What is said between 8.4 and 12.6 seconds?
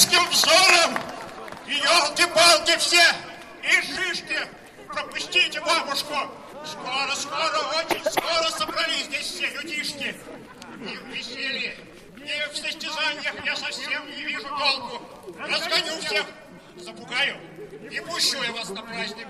собрались здесь все людишки. Не в веселье, и в